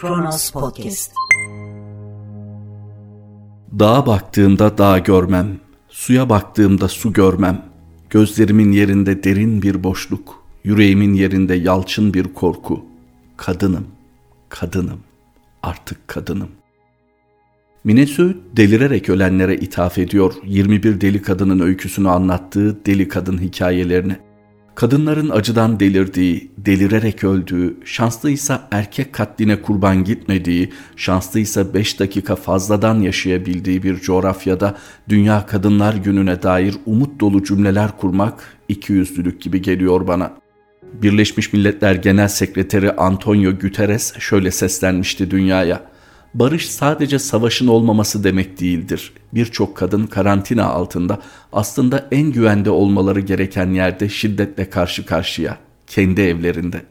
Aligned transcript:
Kronos 0.00 0.50
Podcast. 0.50 1.12
Dağa 3.78 4.06
baktığımda 4.06 4.78
dağ 4.78 4.98
görmem, 4.98 5.60
suya 5.88 6.28
baktığımda 6.28 6.88
su 6.88 7.12
görmem. 7.12 7.62
Gözlerimin 8.10 8.72
yerinde 8.72 9.24
derin 9.24 9.62
bir 9.62 9.84
boşluk, 9.84 10.44
yüreğimin 10.64 11.14
yerinde 11.14 11.54
yalçın 11.54 12.14
bir 12.14 12.34
korku. 12.34 12.84
Kadınım, 13.36 13.86
kadınım, 14.48 15.00
artık 15.62 16.08
kadınım. 16.08 16.48
Mine 17.84 18.06
Söğüt 18.06 18.36
delirerek 18.56 19.08
ölenlere 19.08 19.56
ithaf 19.56 19.98
ediyor 19.98 20.34
21 20.44 21.00
deli 21.00 21.22
kadının 21.22 21.60
öyküsünü 21.60 22.08
anlattığı 22.08 22.86
deli 22.86 23.08
kadın 23.08 23.38
hikayelerini. 23.38 24.16
Kadınların 24.80 25.30
acıdan 25.30 25.80
delirdiği, 25.80 26.50
delirerek 26.58 27.24
öldüğü, 27.24 27.76
şanslıysa 27.84 28.68
erkek 28.70 29.12
katline 29.12 29.62
kurban 29.62 30.04
gitmediği, 30.04 30.72
şanslıysa 30.96 31.74
5 31.74 32.00
dakika 32.00 32.36
fazladan 32.36 33.00
yaşayabildiği 33.00 33.82
bir 33.82 33.96
coğrafyada 33.96 34.76
Dünya 35.08 35.46
Kadınlar 35.46 35.94
Günü'ne 35.94 36.42
dair 36.42 36.76
umut 36.86 37.20
dolu 37.20 37.44
cümleler 37.44 37.96
kurmak 37.96 38.56
ikiyüzlülük 38.68 39.40
gibi 39.40 39.62
geliyor 39.62 40.06
bana. 40.06 40.32
Birleşmiş 40.92 41.52
Milletler 41.52 41.94
Genel 41.94 42.28
Sekreteri 42.28 42.92
Antonio 42.92 43.52
Guterres 43.52 44.18
şöyle 44.18 44.50
seslenmişti 44.50 45.30
dünyaya. 45.30 45.89
Barış 46.34 46.70
sadece 46.70 47.18
savaşın 47.18 47.66
olmaması 47.66 48.24
demek 48.24 48.60
değildir. 48.60 49.12
Birçok 49.34 49.76
kadın 49.76 50.06
karantina 50.06 50.64
altında 50.64 51.18
aslında 51.52 52.08
en 52.10 52.32
güvende 52.32 52.70
olmaları 52.70 53.20
gereken 53.20 53.70
yerde 53.70 54.08
şiddetle 54.08 54.70
karşı 54.70 55.06
karşıya, 55.06 55.58
kendi 55.86 56.20
evlerinde. 56.20 56.82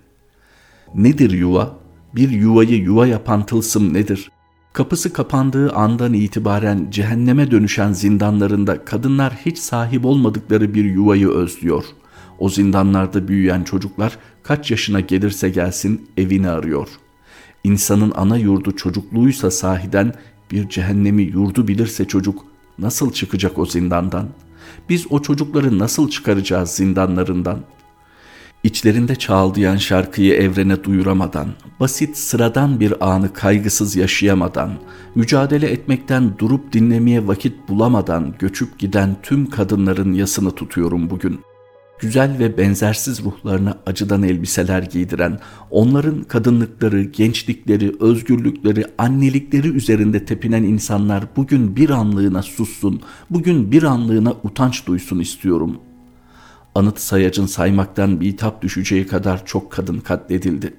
Nedir 0.96 1.32
yuva? 1.32 1.76
Bir 2.16 2.30
yuvayı 2.30 2.78
yuva 2.78 3.08
yapan 3.08 3.46
tılsım 3.46 3.94
nedir? 3.94 4.32
Kapısı 4.74 5.14
kapandığı 5.14 5.72
andan 5.72 6.14
itibaren 6.14 6.88
cehenneme 6.92 7.52
dönüşen 7.52 7.92
zindanlarında 7.94 8.86
kadınlar 8.86 9.34
hiç 9.46 9.58
sahip 9.58 10.06
olmadıkları 10.06 10.74
bir 10.74 10.86
yuvayı 10.86 11.30
özlüyor. 11.30 11.84
O 12.40 12.50
zindanlarda 12.50 13.28
büyüyen 13.28 13.64
çocuklar 13.64 14.18
kaç 14.44 14.72
yaşına 14.72 15.00
gelirse 15.00 15.50
gelsin 15.50 16.10
evini 16.18 16.50
arıyor.'' 16.50 17.09
İnsanın 17.64 18.14
ana 18.16 18.38
yurdu 18.38 18.72
çocukluğuysa 18.76 19.52
sahiden 19.52 20.14
bir 20.52 20.70
cehennemi 20.70 21.24
yurdu 21.24 21.68
bilirse 21.68 22.06
çocuk 22.06 22.46
nasıl 22.80 23.14
çıkacak 23.14 23.58
o 23.60 23.66
zindandan? 23.66 24.30
Biz 24.90 25.06
o 25.10 25.22
çocukları 25.22 25.80
nasıl 25.80 26.10
çıkaracağız 26.10 26.70
zindanlarından? 26.70 27.60
İçlerinde 28.64 29.16
çağıldayan 29.16 29.78
şarkıyı 29.78 30.34
evrene 30.34 30.84
duyuramadan, 30.84 31.48
basit 31.80 32.18
sıradan 32.18 32.80
bir 32.80 33.10
anı 33.10 33.34
kaygısız 33.34 33.96
yaşayamadan, 33.96 34.72
mücadele 35.16 35.72
etmekten 35.72 36.38
durup 36.40 36.74
dinlemeye 36.74 37.28
vakit 37.28 37.70
bulamadan 37.70 38.34
göçüp 38.40 38.80
giden 38.80 39.16
tüm 39.24 39.50
kadınların 39.50 40.14
yasını 40.14 40.52
tutuyorum 40.52 41.10
bugün 41.10 41.40
güzel 42.00 42.40
ve 42.40 42.58
benzersiz 42.58 43.24
ruhlarına 43.24 43.78
acıdan 43.86 44.24
elbiseler 44.24 44.84
giydiren, 44.84 45.40
onların 45.72 46.24
kadınlıkları, 46.24 47.04
gençlikleri, 47.04 47.96
özgürlükleri, 48.00 48.86
annelikleri 48.98 49.68
üzerinde 49.68 50.26
tepinen 50.26 50.64
insanlar 50.64 51.24
bugün 51.36 51.76
bir 51.76 51.90
anlığına 51.90 52.42
sussun, 52.42 53.02
bugün 53.30 53.72
bir 53.72 53.84
anlığına 53.84 54.34
utanç 54.44 54.88
duysun 54.88 55.20
istiyorum. 55.20 55.78
Anıt 56.76 57.00
sayacın 57.00 57.46
saymaktan 57.46 58.22
bitap 58.22 58.62
düşeceği 58.62 59.08
kadar 59.08 59.46
çok 59.46 59.72
kadın 59.72 60.00
katledildi. 60.00 60.74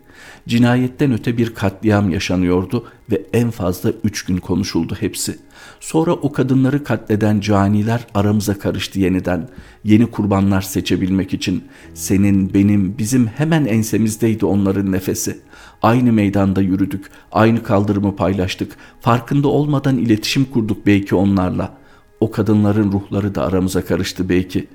Cinayetten 0.48 1.12
öte 1.12 1.38
bir 1.38 1.54
katliam 1.54 2.10
yaşanıyordu 2.10 2.84
ve 3.10 3.22
en 3.32 3.50
fazla 3.50 3.92
üç 4.04 4.24
gün 4.24 4.36
konuşuldu 4.36 4.96
hepsi. 5.00 5.38
Sonra 5.80 6.12
o 6.12 6.32
kadınları 6.32 6.84
katleden 6.84 7.40
caniler 7.40 8.06
aramıza 8.14 8.58
karıştı 8.58 9.00
yeniden. 9.00 9.48
Yeni 9.84 10.06
kurbanlar 10.06 10.62
seçebilmek 10.62 11.34
için. 11.34 11.64
Senin, 11.94 12.54
benim, 12.54 12.98
bizim 12.98 13.26
hemen 13.26 13.64
ensemizdeydi 13.64 14.46
onların 14.46 14.92
nefesi. 14.92 15.40
Aynı 15.82 16.12
meydanda 16.12 16.60
yürüdük, 16.60 17.10
aynı 17.32 17.62
kaldırımı 17.62 18.16
paylaştık. 18.16 18.76
Farkında 19.00 19.48
olmadan 19.48 19.98
iletişim 19.98 20.44
kurduk 20.44 20.86
belki 20.86 21.14
onlarla. 21.14 21.80
O 22.20 22.30
kadınların 22.30 22.92
ruhları 22.92 23.34
da 23.34 23.44
aramıza 23.44 23.84
karıştı 23.84 24.28
belki. 24.28 24.68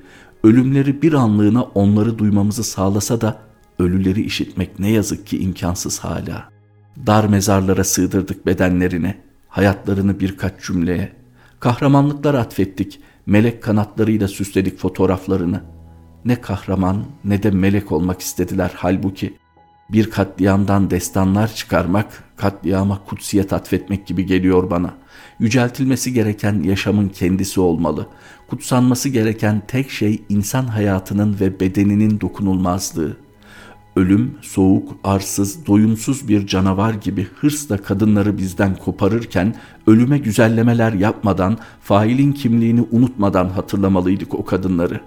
Ölümleri 0.44 1.02
bir 1.02 1.14
anlığına 1.14 1.64
onları 1.64 2.18
duymamızı 2.18 2.64
sağlasa 2.64 3.22
da 3.22 3.38
ölüleri 3.80 4.22
işitmek 4.22 4.80
ne 4.80 4.90
yazık 4.90 5.28
ki 5.28 5.40
imkansız 5.40 6.00
hala. 6.00 6.50
Dar 7.08 7.26
mezarlara 7.26 7.84
sığdırdık 7.84 8.46
bedenlerini, 8.46 9.16
hayatlarını 9.48 10.20
birkaç 10.20 10.62
cümleye. 10.62 11.12
Kahramanlıklar 11.60 12.34
atfettik, 12.34 13.00
melek 13.26 13.64
kanatlarıyla 13.64 14.28
süsledik 14.28 14.80
fotoğraflarını. 14.80 15.64
Ne 16.26 16.42
kahraman 16.42 17.06
ne 17.26 17.44
de 17.44 17.52
melek 17.52 17.92
olmak 17.92 18.22
istediler 18.22 18.72
halbuki. 18.76 19.38
Bir 19.90 20.10
katliamdan 20.10 20.92
destanlar 20.92 21.56
çıkarmak, 21.56 22.24
katliama 22.36 23.04
kutsiyet 23.06 23.54
atfetmek 23.54 24.08
gibi 24.08 24.26
geliyor 24.26 24.72
bana. 24.72 24.94
Yüceltilmesi 25.40 26.14
gereken 26.14 26.64
yaşamın 26.64 27.10
kendisi 27.10 27.60
olmalı. 27.60 28.08
Kutsanması 28.48 29.10
gereken 29.10 29.62
tek 29.68 29.92
şey 29.92 30.24
insan 30.30 30.64
hayatının 30.68 31.40
ve 31.40 31.60
bedeninin 31.60 32.22
dokunulmazlığı. 32.22 33.25
Ölüm, 33.96 34.38
soğuk, 34.42 34.98
arsız, 35.04 35.68
doyumsuz 35.68 36.28
bir 36.28 36.48
canavar 36.48 36.94
gibi 36.94 37.28
hırsla 37.36 37.78
kadınları 37.78 38.38
bizden 38.38 38.76
koparırken 38.76 39.56
ölüme 39.88 40.18
güzellemeler 40.18 40.94
yapmadan, 40.94 41.58
failin 41.82 42.32
kimliğini 42.32 42.88
unutmadan 42.92 43.50
hatırlamalıydık 43.50 44.34
o 44.34 44.46
kadınları. 44.46 45.02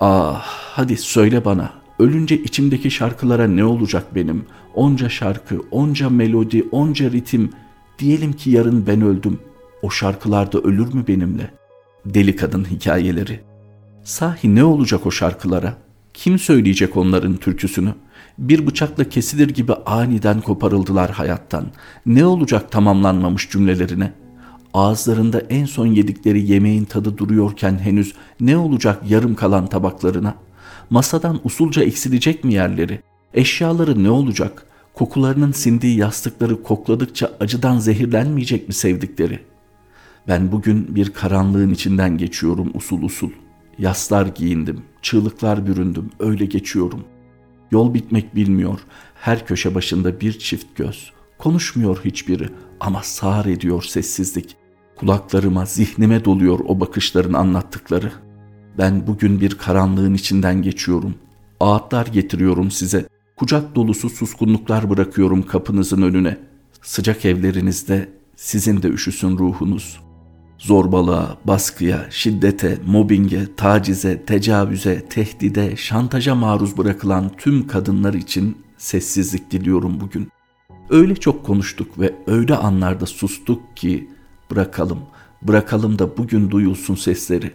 Ah, 0.00 0.42
hadi 0.46 0.96
söyle 0.96 1.44
bana, 1.44 1.72
ölünce 1.98 2.42
içimdeki 2.42 2.90
şarkılara 2.90 3.46
ne 3.48 3.64
olacak 3.64 4.14
benim? 4.14 4.44
Onca 4.74 5.08
şarkı, 5.08 5.60
onca 5.70 6.10
melodi, 6.10 6.68
onca 6.72 7.10
ritim. 7.10 7.50
Diyelim 7.98 8.32
ki 8.32 8.50
yarın 8.50 8.86
ben 8.86 9.02
öldüm. 9.02 9.38
O 9.82 9.90
şarkılarda 9.90 10.58
ölür 10.58 10.94
mü 10.94 11.04
benimle? 11.08 11.50
Deli 12.06 12.36
kadın 12.36 12.64
hikayeleri. 12.64 13.40
Sahi 14.04 14.54
ne 14.54 14.64
olacak 14.64 15.06
o 15.06 15.10
şarkılara?'' 15.10 15.81
Kim 16.14 16.38
söyleyecek 16.38 16.96
onların 16.96 17.36
türküsünü? 17.36 17.94
Bir 18.38 18.66
bıçakla 18.66 19.08
kesilir 19.08 19.48
gibi 19.48 19.72
aniden 19.74 20.40
koparıldılar 20.40 21.10
hayattan. 21.10 21.66
Ne 22.06 22.26
olacak 22.26 22.72
tamamlanmamış 22.72 23.50
cümlelerine? 23.50 24.12
Ağızlarında 24.74 25.40
en 25.40 25.64
son 25.64 25.86
yedikleri 25.86 26.50
yemeğin 26.50 26.84
tadı 26.84 27.18
duruyorken 27.18 27.78
henüz 27.78 28.14
ne 28.40 28.56
olacak 28.56 29.02
yarım 29.08 29.34
kalan 29.34 29.66
tabaklarına? 29.66 30.34
Masadan 30.90 31.40
usulca 31.44 31.82
eksilecek 31.82 32.44
mi 32.44 32.54
yerleri? 32.54 33.00
Eşyaları 33.34 34.04
ne 34.04 34.10
olacak? 34.10 34.66
Kokularının 34.94 35.52
sindiği 35.52 35.96
yastıkları 35.96 36.62
kokladıkça 36.62 37.32
acıdan 37.40 37.78
zehirlenmeyecek 37.78 38.68
mi 38.68 38.74
sevdikleri? 38.74 39.38
Ben 40.28 40.52
bugün 40.52 40.96
bir 40.96 41.10
karanlığın 41.10 41.70
içinden 41.70 42.18
geçiyorum 42.18 42.70
usul 42.74 43.02
usul. 43.02 43.30
Yaslar 43.82 44.26
giyindim, 44.26 44.82
çığlıklar 45.02 45.66
büründüm, 45.66 46.10
öyle 46.18 46.44
geçiyorum. 46.46 47.04
Yol 47.70 47.94
bitmek 47.94 48.34
bilmiyor, 48.34 48.80
her 49.14 49.46
köşe 49.46 49.74
başında 49.74 50.20
bir 50.20 50.38
çift 50.38 50.76
göz. 50.76 51.12
Konuşmuyor 51.38 52.00
hiçbiri 52.04 52.48
ama 52.80 53.02
sağır 53.02 53.46
ediyor 53.46 53.82
sessizlik. 53.82 54.56
Kulaklarıma, 54.96 55.66
zihnime 55.66 56.24
doluyor 56.24 56.60
o 56.66 56.80
bakışların 56.80 57.32
anlattıkları. 57.32 58.12
Ben 58.78 59.06
bugün 59.06 59.40
bir 59.40 59.58
karanlığın 59.58 60.14
içinden 60.14 60.62
geçiyorum. 60.62 61.14
Ağıtlar 61.60 62.06
getiriyorum 62.06 62.70
size. 62.70 63.08
Kucak 63.36 63.74
dolusu 63.74 64.10
suskunluklar 64.10 64.90
bırakıyorum 64.90 65.42
kapınızın 65.42 66.02
önüne. 66.02 66.38
Sıcak 66.82 67.24
evlerinizde 67.24 68.08
sizin 68.36 68.82
de 68.82 68.88
üşüsün 68.88 69.38
ruhunuz.'' 69.38 70.11
Zorbalığa, 70.62 71.36
baskıya, 71.44 72.06
şiddete, 72.10 72.78
mobbinge, 72.86 73.56
tacize, 73.56 74.24
tecavüze, 74.24 75.08
tehdide, 75.08 75.76
şantaja 75.76 76.34
maruz 76.34 76.78
bırakılan 76.78 77.30
tüm 77.38 77.66
kadınlar 77.66 78.14
için 78.14 78.58
sessizlik 78.78 79.50
diliyorum 79.50 80.00
bugün. 80.00 80.28
Öyle 80.90 81.16
çok 81.16 81.46
konuştuk 81.46 81.98
ve 81.98 82.14
öyle 82.26 82.56
anlarda 82.56 83.06
sustuk 83.06 83.76
ki 83.76 84.10
bırakalım, 84.50 84.98
bırakalım 85.42 85.98
da 85.98 86.16
bugün 86.16 86.50
duyulsun 86.50 86.94
sesleri. 86.94 87.52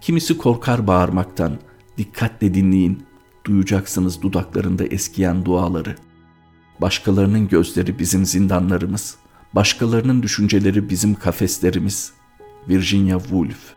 Kimisi 0.00 0.38
korkar 0.38 0.86
bağırmaktan, 0.86 1.58
dikkatle 1.98 2.54
dinleyin, 2.54 3.02
duyacaksınız 3.44 4.22
dudaklarında 4.22 4.84
eskiyen 4.84 5.44
duaları. 5.44 5.96
Başkalarının 6.80 7.48
gözleri 7.48 7.98
bizim 7.98 8.26
zindanlarımız, 8.26 9.16
başkalarının 9.54 10.22
düşünceleri 10.22 10.90
bizim 10.90 11.14
kafeslerimiz.'' 11.14 12.25
Virginia 12.68 13.18
Woolf 13.18 13.74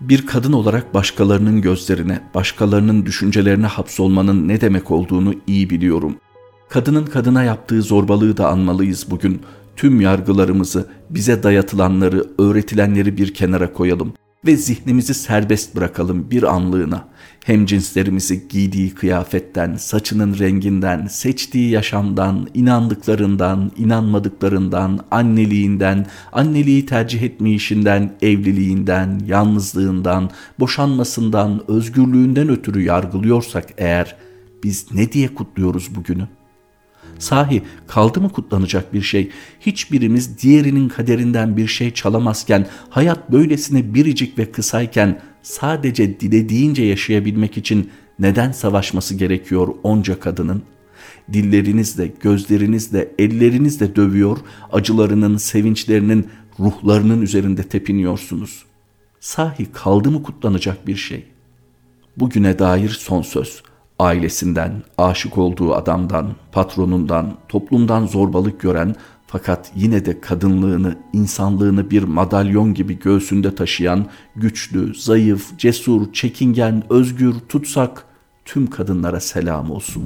Bir 0.00 0.26
kadın 0.26 0.52
olarak 0.52 0.94
başkalarının 0.94 1.62
gözlerine, 1.62 2.20
başkalarının 2.34 3.06
düşüncelerine 3.06 3.66
hapsolmanın 3.66 4.48
ne 4.48 4.60
demek 4.60 4.90
olduğunu 4.90 5.34
iyi 5.46 5.70
biliyorum. 5.70 6.16
Kadının 6.68 7.06
kadına 7.06 7.42
yaptığı 7.42 7.82
zorbalığı 7.82 8.36
da 8.36 8.48
anmalıyız 8.48 9.06
bugün. 9.10 9.42
Tüm 9.76 10.00
yargılarımızı, 10.00 10.88
bize 11.10 11.42
dayatılanları, 11.42 12.24
öğretilenleri 12.38 13.16
bir 13.16 13.34
kenara 13.34 13.72
koyalım 13.72 14.12
ve 14.46 14.56
zihnimizi 14.56 15.14
serbest 15.14 15.76
bırakalım 15.76 16.30
bir 16.30 16.42
anlığına. 16.42 17.08
Hem 17.44 17.66
cinslerimizi 17.66 18.48
giydiği 18.48 18.94
kıyafetten, 18.94 19.76
saçının 19.76 20.38
renginden, 20.38 21.06
seçtiği 21.06 21.70
yaşamdan, 21.70 22.48
inandıklarından, 22.54 23.72
inanmadıklarından, 23.76 25.00
anneliğinden, 25.10 26.06
anneliği 26.32 26.86
tercih 26.86 27.22
etmeyişinden, 27.22 28.12
evliliğinden, 28.22 29.20
yalnızlığından, 29.26 30.30
boşanmasından, 30.60 31.62
özgürlüğünden 31.68 32.48
ötürü 32.48 32.82
yargılıyorsak 32.82 33.66
eğer 33.78 34.16
biz 34.64 34.86
ne 34.92 35.12
diye 35.12 35.34
kutluyoruz 35.34 35.94
bugünü? 35.94 36.28
Sahi 37.18 37.62
kaldı 37.86 38.20
mı 38.20 38.28
kutlanacak 38.28 38.94
bir 38.94 39.02
şey? 39.02 39.30
Hiçbirimiz 39.60 40.38
diğerinin 40.38 40.88
kaderinden 40.88 41.56
bir 41.56 41.66
şey 41.66 41.90
çalamazken, 41.90 42.66
hayat 42.90 43.32
böylesine 43.32 43.94
biricik 43.94 44.38
ve 44.38 44.52
kısayken 44.52 45.20
sadece 45.42 46.20
dilediğince 46.20 46.82
yaşayabilmek 46.82 47.56
için 47.58 47.90
neden 48.18 48.52
savaşması 48.52 49.14
gerekiyor 49.14 49.68
onca 49.82 50.20
kadının? 50.20 50.62
Dillerinizle, 51.32 52.12
gözlerinizle, 52.20 53.12
ellerinizle 53.18 53.96
dövüyor, 53.96 54.38
acılarının, 54.72 55.36
sevinçlerinin, 55.36 56.28
ruhlarının 56.60 57.22
üzerinde 57.22 57.62
tepiniyorsunuz. 57.62 58.64
Sahi 59.20 59.72
kaldı 59.72 60.10
mı 60.10 60.22
kutlanacak 60.22 60.86
bir 60.86 60.96
şey? 60.96 61.24
Bugüne 62.16 62.58
dair 62.58 62.88
son 62.88 63.22
söz 63.22 63.62
ailesinden, 63.98 64.82
aşık 64.98 65.38
olduğu 65.38 65.74
adamdan, 65.74 66.28
patronundan, 66.52 67.34
toplumdan 67.48 68.06
zorbalık 68.06 68.60
gören 68.60 68.94
fakat 69.26 69.70
yine 69.76 70.04
de 70.04 70.20
kadınlığını, 70.20 70.96
insanlığını 71.12 71.90
bir 71.90 72.02
madalyon 72.02 72.74
gibi 72.74 72.98
göğsünde 72.98 73.54
taşıyan, 73.54 74.06
güçlü, 74.36 74.94
zayıf, 74.94 75.58
cesur, 75.58 76.12
çekingen, 76.12 76.82
özgür, 76.90 77.34
tutsak 77.48 78.04
tüm 78.44 78.66
kadınlara 78.66 79.20
selam 79.20 79.70
olsun. 79.70 80.02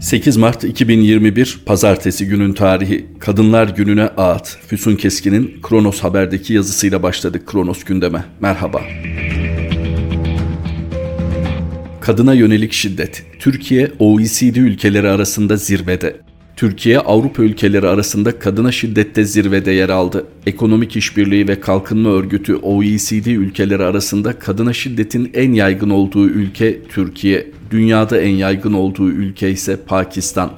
8 0.00 0.36
Mart 0.36 0.64
2021 0.64 1.62
Pazartesi 1.66 2.26
günün 2.26 2.52
tarihi 2.52 3.06
Kadınlar 3.18 3.68
Günü'ne 3.68 4.08
Ağıt 4.08 4.58
Füsun 4.66 4.96
Keskin'in 4.96 5.60
Kronos 5.62 6.00
Haber'deki 6.00 6.54
yazısıyla 6.54 7.02
başladık 7.02 7.46
Kronos 7.46 7.84
gündeme. 7.84 8.24
Merhaba. 8.40 8.80
Kadına 12.02 12.34
yönelik 12.34 12.72
şiddet. 12.72 13.22
Türkiye 13.38 13.92
OECD 13.98 14.56
ülkeleri 14.56 15.08
arasında 15.08 15.56
zirvede. 15.56 16.16
Türkiye 16.56 16.98
Avrupa 16.98 17.42
ülkeleri 17.42 17.88
arasında 17.88 18.38
kadına 18.38 18.72
şiddette 18.72 19.24
zirvede 19.24 19.70
yer 19.70 19.88
aldı. 19.88 20.26
Ekonomik 20.46 20.96
İşbirliği 20.96 21.48
ve 21.48 21.60
Kalkınma 21.60 22.10
Örgütü 22.10 22.54
OECD 22.56 23.26
ülkeleri 23.26 23.82
arasında 23.82 24.38
kadına 24.38 24.72
şiddetin 24.72 25.30
en 25.34 25.52
yaygın 25.52 25.90
olduğu 25.90 26.28
ülke 26.28 26.82
Türkiye. 26.88 27.46
Dünyada 27.70 28.20
en 28.20 28.34
yaygın 28.34 28.72
olduğu 28.72 29.08
ülke 29.08 29.50
ise 29.50 29.76
Pakistan. 29.76 30.50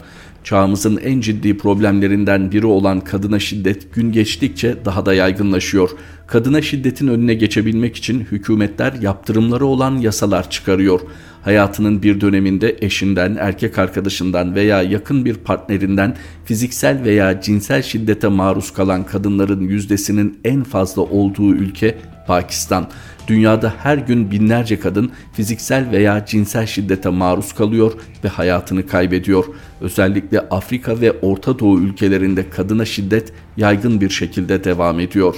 Çağımızın 0.44 0.96
en 0.96 1.20
ciddi 1.20 1.58
problemlerinden 1.58 2.52
biri 2.52 2.66
olan 2.66 3.00
kadına 3.00 3.38
şiddet 3.38 3.94
gün 3.94 4.12
geçtikçe 4.12 4.76
daha 4.84 5.06
da 5.06 5.14
yaygınlaşıyor. 5.14 5.90
Kadına 6.26 6.62
şiddetin 6.62 7.08
önüne 7.08 7.34
geçebilmek 7.34 7.96
için 7.96 8.20
hükümetler 8.20 8.92
yaptırımları 8.92 9.66
olan 9.66 9.96
yasalar 9.96 10.50
çıkarıyor 10.50 11.00
hayatının 11.44 12.02
bir 12.02 12.20
döneminde 12.20 12.76
eşinden, 12.80 13.36
erkek 13.40 13.78
arkadaşından 13.78 14.54
veya 14.54 14.82
yakın 14.82 15.24
bir 15.24 15.34
partnerinden 15.34 16.16
fiziksel 16.44 17.04
veya 17.04 17.40
cinsel 17.40 17.82
şiddete 17.82 18.28
maruz 18.28 18.72
kalan 18.72 19.06
kadınların 19.06 19.60
yüzdesinin 19.60 20.38
en 20.44 20.62
fazla 20.62 21.02
olduğu 21.02 21.54
ülke 21.54 21.98
Pakistan. 22.26 22.88
Dünyada 23.28 23.74
her 23.78 23.98
gün 23.98 24.30
binlerce 24.30 24.80
kadın 24.80 25.12
fiziksel 25.32 25.90
veya 25.90 26.26
cinsel 26.26 26.66
şiddete 26.66 27.08
maruz 27.08 27.52
kalıyor 27.52 27.92
ve 28.24 28.28
hayatını 28.28 28.86
kaybediyor. 28.86 29.44
Özellikle 29.80 30.40
Afrika 30.40 31.00
ve 31.00 31.12
Orta 31.12 31.58
Doğu 31.58 31.80
ülkelerinde 31.80 32.50
kadına 32.50 32.84
şiddet 32.84 33.32
yaygın 33.56 34.00
bir 34.00 34.10
şekilde 34.10 34.64
devam 34.64 35.00
ediyor. 35.00 35.34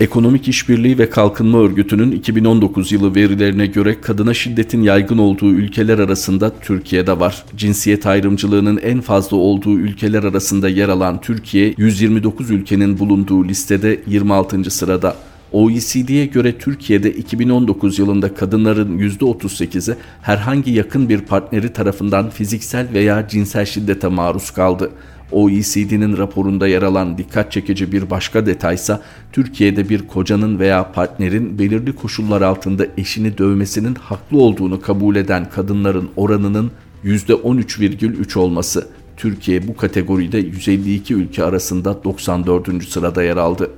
Ekonomik 0.00 0.48
İşbirliği 0.48 0.98
ve 0.98 1.10
Kalkınma 1.10 1.58
Örgütü'nün 1.58 2.12
2019 2.12 2.92
yılı 2.92 3.14
verilerine 3.14 3.66
göre 3.66 4.00
kadına 4.00 4.34
şiddetin 4.34 4.82
yaygın 4.82 5.18
olduğu 5.18 5.50
ülkeler 5.50 5.98
arasında 5.98 6.52
Türkiye'de 6.60 7.20
var. 7.20 7.44
Cinsiyet 7.56 8.06
ayrımcılığının 8.06 8.76
en 8.76 9.00
fazla 9.00 9.36
olduğu 9.36 9.78
ülkeler 9.78 10.22
arasında 10.22 10.68
yer 10.68 10.88
alan 10.88 11.20
Türkiye, 11.20 11.74
129 11.76 12.50
ülkenin 12.50 12.98
bulunduğu 12.98 13.44
listede 13.44 14.00
26. 14.06 14.70
sırada. 14.70 15.16
OECD'ye 15.52 16.26
göre 16.26 16.58
Türkiye'de 16.58 17.12
2019 17.12 17.98
yılında 17.98 18.34
kadınların 18.34 18.98
%38'i 18.98 19.96
herhangi 20.22 20.70
yakın 20.70 21.08
bir 21.08 21.20
partneri 21.20 21.72
tarafından 21.72 22.30
fiziksel 22.30 22.88
veya 22.92 23.28
cinsel 23.28 23.64
şiddete 23.64 24.08
maruz 24.08 24.50
kaldı. 24.50 24.90
OECD'nin 25.32 26.16
raporunda 26.16 26.68
yer 26.68 26.82
alan 26.82 27.18
dikkat 27.18 27.52
çekici 27.52 27.92
bir 27.92 28.10
başka 28.10 28.46
detaysa 28.46 29.02
Türkiye'de 29.32 29.88
bir 29.88 30.06
kocanın 30.08 30.58
veya 30.58 30.92
partnerin 30.92 31.58
belirli 31.58 31.94
koşullar 31.94 32.42
altında 32.42 32.86
eşini 32.98 33.38
dövmesinin 33.38 33.94
haklı 33.94 34.38
olduğunu 34.38 34.80
kabul 34.80 35.16
eden 35.16 35.50
kadınların 35.50 36.08
oranının 36.16 36.70
%13,3 37.04 38.38
olması. 38.38 38.88
Türkiye 39.16 39.68
bu 39.68 39.76
kategoride 39.76 40.38
152 40.38 41.14
ülke 41.14 41.44
arasında 41.44 42.04
94. 42.04 42.84
sırada 42.84 43.22
yer 43.22 43.36
aldı. 43.36 43.70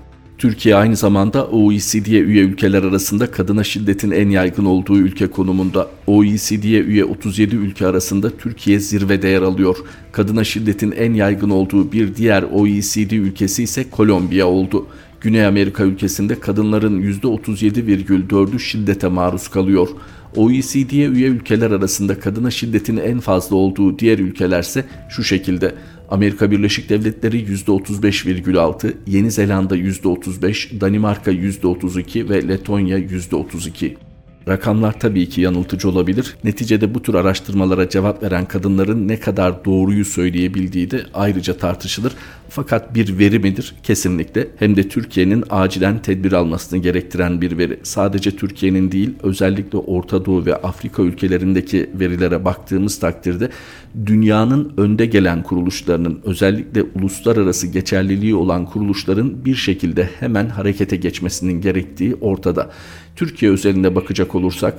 Türkiye 0.42 0.76
aynı 0.76 0.96
zamanda 0.96 1.46
OECD'ye 1.46 2.20
üye 2.20 2.42
ülkeler 2.42 2.82
arasında 2.82 3.30
kadına 3.30 3.64
şiddetin 3.64 4.10
en 4.10 4.28
yaygın 4.28 4.64
olduğu 4.64 4.98
ülke 4.98 5.26
konumunda. 5.26 5.90
OECD'ye 6.06 6.82
üye 6.82 7.04
37 7.04 7.56
ülke 7.56 7.86
arasında 7.86 8.30
Türkiye 8.30 8.80
zirvede 8.80 9.28
yer 9.28 9.42
alıyor. 9.42 9.76
Kadına 10.12 10.44
şiddetin 10.44 10.92
en 10.92 11.14
yaygın 11.14 11.50
olduğu 11.50 11.92
bir 11.92 12.16
diğer 12.16 12.42
OECD 12.42 13.10
ülkesi 13.10 13.62
ise 13.62 13.90
Kolombiya 13.90 14.46
oldu. 14.46 14.86
Güney 15.20 15.46
Amerika 15.46 15.84
ülkesinde 15.84 16.40
kadınların 16.40 17.02
%37,4'ü 17.02 18.58
şiddete 18.58 19.08
maruz 19.08 19.48
kalıyor. 19.48 19.88
OECD'ye 20.36 21.08
üye 21.08 21.28
ülkeler 21.28 21.70
arasında 21.70 22.20
kadına 22.20 22.50
şiddetin 22.50 22.96
en 22.96 23.20
fazla 23.20 23.56
olduğu 23.56 23.98
diğer 23.98 24.18
ülkelerse 24.18 24.84
şu 25.08 25.24
şekilde. 25.24 25.74
Amerika 26.12 26.50
Birleşik 26.50 26.88
Devletleri 26.88 27.44
%35,6, 27.44 28.92
Yeni 29.06 29.30
Zelanda 29.30 29.76
%35, 29.76 30.80
Danimarka 30.80 31.32
%32 31.32 32.28
ve 32.28 32.48
Letonya 32.48 32.98
%32. 32.98 34.11
Rakamlar 34.48 35.00
tabii 35.00 35.28
ki 35.28 35.40
yanıltıcı 35.40 35.88
olabilir. 35.88 36.36
Neticede 36.44 36.94
bu 36.94 37.02
tür 37.02 37.14
araştırmalara 37.14 37.88
cevap 37.88 38.22
veren 38.22 38.44
kadınların 38.44 39.08
ne 39.08 39.20
kadar 39.20 39.64
doğruyu 39.64 40.04
söyleyebildiği 40.04 40.90
de 40.90 41.02
ayrıca 41.14 41.56
tartışılır. 41.56 42.12
Fakat 42.48 42.94
bir 42.94 43.18
veri 43.18 43.38
midir? 43.38 43.74
Kesinlikle. 43.82 44.48
Hem 44.56 44.76
de 44.76 44.88
Türkiye'nin 44.88 45.44
acilen 45.50 46.02
tedbir 46.02 46.32
almasını 46.32 46.78
gerektiren 46.78 47.40
bir 47.40 47.58
veri. 47.58 47.78
Sadece 47.82 48.36
Türkiye'nin 48.36 48.92
değil, 48.92 49.14
özellikle 49.22 49.78
Orta 49.78 50.24
Doğu 50.24 50.46
ve 50.46 50.56
Afrika 50.56 51.02
ülkelerindeki 51.02 51.90
verilere 51.94 52.44
baktığımız 52.44 52.98
takdirde 52.98 53.48
dünyanın 54.06 54.72
önde 54.76 55.06
gelen 55.06 55.42
kuruluşlarının, 55.42 56.20
özellikle 56.24 56.82
uluslararası 56.82 57.66
geçerliliği 57.66 58.34
olan 58.34 58.66
kuruluşların 58.66 59.44
bir 59.44 59.54
şekilde 59.54 60.10
hemen 60.20 60.48
harekete 60.48 60.96
geçmesinin 60.96 61.60
gerektiği 61.60 62.14
ortada. 62.14 62.70
Türkiye 63.16 63.50
özelinde 63.50 63.94
bakacak 63.94 64.34
olursak 64.34 64.74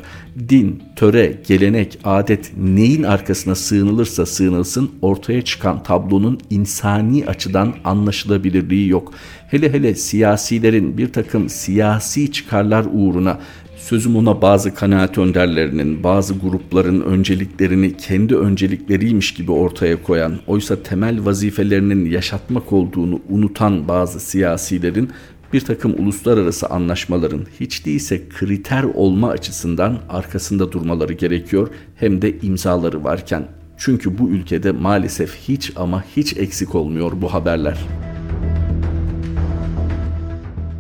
din, 0.49 0.83
töre, 0.95 1.37
gelenek, 1.47 1.99
adet 2.03 2.51
neyin 2.57 3.03
arkasına 3.03 3.55
sığınılırsa 3.55 4.25
sığınılsın 4.25 4.91
ortaya 5.01 5.41
çıkan 5.41 5.83
tablonun 5.83 6.39
insani 6.49 7.25
açıdan 7.25 7.73
anlaşılabilirliği 7.83 8.89
yok. 8.89 9.13
Hele 9.47 9.73
hele 9.73 9.95
siyasilerin 9.95 10.97
bir 10.97 11.13
takım 11.13 11.49
siyasi 11.49 12.31
çıkarlar 12.31 12.85
uğruna 12.93 13.39
sözüm 13.83 14.15
ona 14.15 14.41
bazı 14.41 14.73
kanaat 14.73 15.17
önderlerinin, 15.17 16.03
bazı 16.03 16.33
grupların 16.33 17.01
önceliklerini 17.01 17.97
kendi 17.97 18.35
öncelikleriymiş 18.35 19.33
gibi 19.33 19.51
ortaya 19.51 20.03
koyan, 20.03 20.39
oysa 20.47 20.83
temel 20.83 21.25
vazifelerinin 21.25 22.05
yaşatmak 22.05 22.73
olduğunu 22.73 23.19
unutan 23.29 23.87
bazı 23.87 24.19
siyasilerin 24.19 25.09
bir 25.53 25.61
takım 25.61 25.93
uluslararası 25.97 26.67
anlaşmaların 26.67 27.41
hiç 27.59 27.85
değilse 27.85 28.29
kriter 28.29 28.83
olma 28.83 29.29
açısından 29.29 29.99
arkasında 30.09 30.71
durmaları 30.71 31.13
gerekiyor 31.13 31.67
hem 31.95 32.21
de 32.21 32.39
imzaları 32.39 33.03
varken. 33.03 33.47
Çünkü 33.77 34.17
bu 34.17 34.29
ülkede 34.29 34.71
maalesef 34.71 35.35
hiç 35.35 35.71
ama 35.75 36.03
hiç 36.15 36.37
eksik 36.37 36.75
olmuyor 36.75 37.11
bu 37.21 37.33
haberler. 37.33 37.77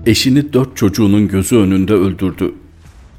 Eşini 0.05 0.53
dört 0.53 0.77
çocuğunun 0.77 1.27
gözü 1.27 1.55
önünde 1.55 1.93
öldürdü. 1.93 2.53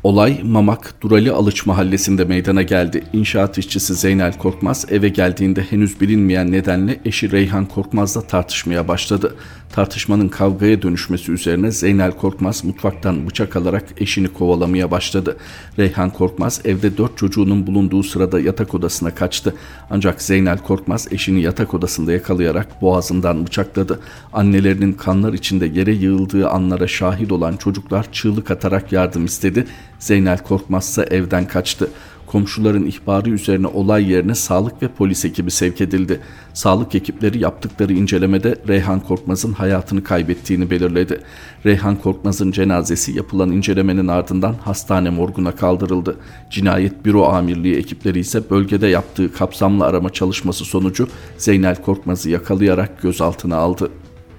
Olay 0.05 0.41
Mamak 0.43 0.95
Durali 1.03 1.33
Alıç 1.33 1.67
mahallesinde 1.67 2.25
meydana 2.25 2.63
geldi. 2.63 3.05
İnşaat 3.13 3.59
işçisi 3.59 3.95
Zeynel 3.95 4.39
Korkmaz 4.39 4.87
eve 4.91 5.09
geldiğinde 5.09 5.63
henüz 5.63 6.01
bilinmeyen 6.01 6.53
nedenle 6.53 7.01
eşi 7.05 7.33
Reyhan 7.33 7.67
Korkmaz'la 7.67 8.21
tartışmaya 8.21 8.89
başladı. 8.89 9.37
Tartışmanın 9.73 10.29
kavgaya 10.29 10.83
dönüşmesi 10.83 11.33
üzerine 11.33 11.71
Zeynel 11.71 12.13
Korkmaz 12.13 12.65
mutfaktan 12.65 13.27
bıçak 13.27 13.57
alarak 13.57 13.85
eşini 13.97 14.29
kovalamaya 14.29 14.91
başladı. 14.91 15.37
Reyhan 15.79 16.11
Korkmaz 16.11 16.61
evde 16.65 16.97
dört 16.97 17.19
çocuğunun 17.19 17.67
bulunduğu 17.67 18.03
sırada 18.03 18.41
yatak 18.41 18.75
odasına 18.75 19.15
kaçtı. 19.15 19.55
Ancak 19.91 20.23
Zeynel 20.23 20.59
Korkmaz 20.59 21.09
eşini 21.11 21.43
yatak 21.43 21.75
odasında 21.75 22.13
yakalayarak 22.13 22.83
boğazından 22.83 23.47
bıçakladı. 23.47 24.01
Annelerinin 24.33 24.93
kanlar 24.93 25.33
içinde 25.33 25.67
yere 25.67 25.93
yığıldığı 25.93 26.49
anlara 26.49 26.89
şahit 26.89 27.33
olan 27.33 27.57
çocuklar 27.57 28.13
çığlık 28.13 28.51
atarak 28.51 28.93
yardım 28.93 29.25
istedi. 29.25 29.67
Zeynel 30.05 30.39
Korkmaz 30.39 30.89
ise 30.89 31.03
evden 31.03 31.49
kaçtı. 31.49 31.91
Komşuların 32.27 32.87
ihbarı 32.87 33.31
üzerine 33.31 33.67
olay 33.67 34.11
yerine 34.11 34.35
sağlık 34.35 34.83
ve 34.83 34.89
polis 34.89 35.25
ekibi 35.25 35.51
sevk 35.51 35.81
edildi. 35.81 36.21
Sağlık 36.55 36.95
ekipleri 36.95 37.39
yaptıkları 37.39 37.93
incelemede 37.93 38.57
Reyhan 38.69 39.01
Korkmaz'ın 39.01 39.53
hayatını 39.53 40.05
kaybettiğini 40.05 40.71
belirledi. 40.71 41.21
Reyhan 41.67 41.97
Korkmaz'ın 41.97 42.53
cenazesi 42.53 43.13
yapılan 43.13 43.53
incelemenin 43.53 44.09
ardından 44.09 44.55
hastane 44.55 45.11
morguna 45.11 45.53
kaldırıldı. 45.53 46.17
Cinayet 46.51 47.05
Büro 47.05 47.25
Amirliği 47.25 47.77
ekipleri 47.77 48.19
ise 48.19 48.51
bölgede 48.51 48.87
yaptığı 48.87 49.33
kapsamlı 49.33 49.85
arama 49.85 50.11
çalışması 50.11 50.65
sonucu 50.65 51.09
Zeynel 51.39 51.83
Korkmaz'ı 51.83 52.31
yakalayarak 52.31 53.03
gözaltına 53.03 53.57
aldı. 53.57 53.91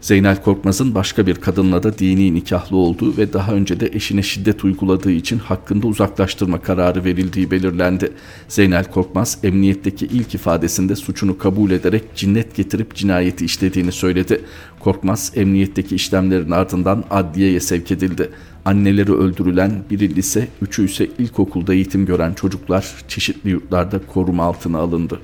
Zeynel 0.05 0.43
Korkmaz'ın 0.43 0.95
başka 0.95 1.27
bir 1.27 1.35
kadınla 1.35 1.83
da 1.83 1.97
dini 1.99 2.33
nikahlı 2.33 2.77
olduğu 2.77 3.17
ve 3.17 3.33
daha 3.33 3.51
önce 3.51 3.79
de 3.79 3.89
eşine 3.93 4.23
şiddet 4.23 4.63
uyguladığı 4.63 5.11
için 5.11 5.37
hakkında 5.37 5.87
uzaklaştırma 5.87 6.61
kararı 6.61 7.03
verildiği 7.03 7.51
belirlendi. 7.51 8.11
Zeynel 8.47 8.91
Korkmaz 8.91 9.37
emniyetteki 9.43 10.05
ilk 10.05 10.35
ifadesinde 10.35 10.95
suçunu 10.95 11.37
kabul 11.37 11.71
ederek 11.71 12.03
cinnet 12.15 12.55
getirip 12.55 12.95
cinayeti 12.95 13.45
işlediğini 13.45 13.91
söyledi. 13.91 14.41
Korkmaz 14.79 15.31
emniyetteki 15.35 15.95
işlemlerin 15.95 16.51
ardından 16.51 17.03
adliyeye 17.09 17.59
sevk 17.59 17.91
edildi. 17.91 18.29
Anneleri 18.65 19.13
öldürülen 19.13 19.83
biri 19.89 20.15
lise, 20.15 20.47
üçü 20.61 20.85
ise 20.85 21.07
ilkokulda 21.19 21.73
eğitim 21.73 22.05
gören 22.05 22.33
çocuklar 22.33 22.95
çeşitli 23.07 23.49
yurtlarda 23.49 23.99
koruma 24.13 24.43
altına 24.43 24.77
alındı 24.77 25.19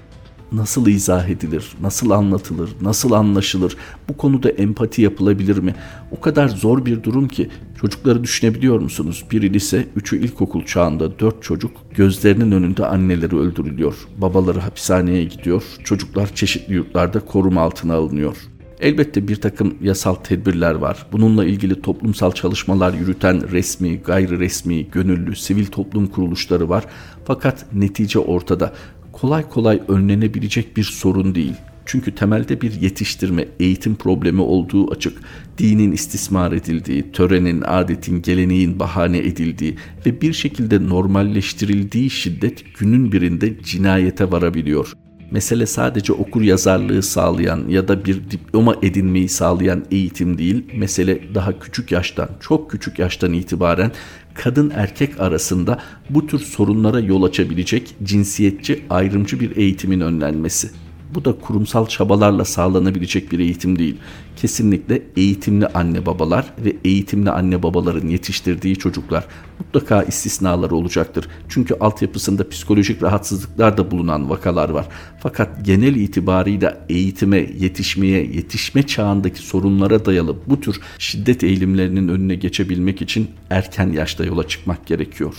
nasıl 0.51 0.87
izah 0.87 1.29
edilir, 1.29 1.71
nasıl 1.81 2.09
anlatılır, 2.09 2.69
nasıl 2.81 3.11
anlaşılır, 3.11 3.77
bu 4.09 4.17
konuda 4.17 4.49
empati 4.49 5.01
yapılabilir 5.01 5.57
mi? 5.57 5.75
O 6.11 6.19
kadar 6.19 6.47
zor 6.47 6.85
bir 6.85 7.03
durum 7.03 7.27
ki 7.27 7.49
çocukları 7.81 8.23
düşünebiliyor 8.23 8.79
musunuz? 8.79 9.25
Biri 9.31 9.53
lise, 9.53 9.87
üçü 9.95 10.17
ilkokul 10.17 10.65
çağında 10.65 11.19
dört 11.19 11.43
çocuk 11.43 11.71
gözlerinin 11.95 12.51
önünde 12.51 12.85
anneleri 12.85 13.37
öldürülüyor. 13.37 13.95
Babaları 14.17 14.59
hapishaneye 14.59 15.23
gidiyor, 15.23 15.63
çocuklar 15.83 16.35
çeşitli 16.35 16.73
yurtlarda 16.73 17.19
koruma 17.19 17.61
altına 17.61 17.93
alınıyor. 17.93 18.37
Elbette 18.79 19.27
bir 19.27 19.35
takım 19.35 19.75
yasal 19.81 20.13
tedbirler 20.15 20.75
var. 20.75 21.05
Bununla 21.11 21.45
ilgili 21.45 21.81
toplumsal 21.81 22.31
çalışmalar 22.31 22.93
yürüten 22.93 23.51
resmi, 23.51 23.97
gayri 23.97 24.39
resmi, 24.39 24.87
gönüllü, 24.91 25.35
sivil 25.35 25.65
toplum 25.65 26.07
kuruluşları 26.07 26.69
var. 26.69 26.85
Fakat 27.25 27.65
netice 27.73 28.19
ortada 28.19 28.73
kolay 29.13 29.49
kolay 29.49 29.81
önlenebilecek 29.87 30.77
bir 30.77 30.83
sorun 30.83 31.35
değil. 31.35 31.53
Çünkü 31.85 32.15
temelde 32.15 32.61
bir 32.61 32.81
yetiştirme, 32.81 33.47
eğitim 33.59 33.95
problemi 33.95 34.41
olduğu 34.41 34.91
açık. 34.91 35.21
Dinin 35.57 35.91
istismar 35.91 36.51
edildiği, 36.51 37.11
törenin, 37.11 37.61
adetin, 37.61 38.21
geleneğin 38.21 38.79
bahane 38.79 39.17
edildiği 39.17 39.75
ve 40.05 40.21
bir 40.21 40.33
şekilde 40.33 40.87
normalleştirildiği 40.87 42.09
şiddet 42.09 42.63
günün 42.79 43.11
birinde 43.11 43.63
cinayete 43.63 44.31
varabiliyor. 44.31 44.93
Mesele 45.31 45.65
sadece 45.65 46.13
okur 46.13 46.41
yazarlığı 46.41 47.03
sağlayan 47.03 47.67
ya 47.67 47.87
da 47.87 48.05
bir 48.05 48.31
diploma 48.31 48.75
edinmeyi 48.81 49.29
sağlayan 49.29 49.85
eğitim 49.91 50.37
değil, 50.37 50.65
mesele 50.75 51.35
daha 51.35 51.59
küçük 51.59 51.91
yaştan, 51.91 52.29
çok 52.39 52.71
küçük 52.71 52.99
yaştan 52.99 53.33
itibaren 53.33 53.91
kadın 54.33 54.71
erkek 54.75 55.19
arasında 55.19 55.79
bu 56.09 56.27
tür 56.27 56.39
sorunlara 56.39 56.99
yol 56.99 57.23
açabilecek 57.23 57.95
cinsiyetçi 58.03 58.83
ayrımcı 58.89 59.39
bir 59.39 59.55
eğitimin 59.57 60.01
önlenmesi. 60.01 60.69
Bu 61.15 61.25
da 61.25 61.39
kurumsal 61.39 61.85
çabalarla 61.85 62.45
sağlanabilecek 62.45 63.31
bir 63.31 63.39
eğitim 63.39 63.79
değil. 63.79 63.97
Kesinlikle 64.35 65.01
eğitimli 65.17 65.67
anne 65.67 66.05
babalar 66.05 66.53
ve 66.65 66.75
eğitimli 66.85 67.31
anne 67.31 67.63
babaların 67.63 68.07
yetiştirdiği 68.07 68.75
çocuklar 68.75 69.27
mutlaka 69.59 70.03
istisnaları 70.03 70.75
olacaktır. 70.75 71.27
Çünkü 71.49 71.75
altyapısında 71.79 72.49
psikolojik 72.49 73.03
rahatsızlıklar 73.03 73.77
da 73.77 73.91
bulunan 73.91 74.29
vakalar 74.29 74.69
var. 74.69 74.87
Fakat 75.19 75.65
genel 75.65 75.95
itibarıyla 75.95 76.85
eğitime, 76.89 77.37
yetişmeye, 77.37 78.25
yetişme 78.25 78.83
çağındaki 78.83 79.39
sorunlara 79.39 80.05
dayalı 80.05 80.35
bu 80.47 80.61
tür 80.61 80.79
şiddet 80.97 81.43
eğilimlerinin 81.43 82.07
önüne 82.07 82.35
geçebilmek 82.35 83.01
için 83.01 83.27
erken 83.49 83.91
yaşta 83.91 84.25
yola 84.25 84.47
çıkmak 84.47 84.85
gerekiyor. 84.85 85.33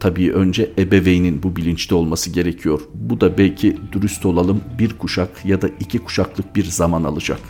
Tabii 0.00 0.32
önce 0.32 0.70
ebeveynin 0.78 1.42
bu 1.42 1.56
bilinçte 1.56 1.94
olması 1.94 2.30
gerekiyor. 2.30 2.80
Bu 2.94 3.20
da 3.20 3.38
belki 3.38 3.76
dürüst 3.92 4.26
olalım 4.26 4.60
bir 4.78 4.92
kuşak 4.98 5.44
ya 5.44 5.62
da 5.62 5.68
iki 5.80 5.98
kuşaklık 5.98 6.56
bir 6.56 6.64
zaman 6.64 7.04
alacak. 7.04 7.40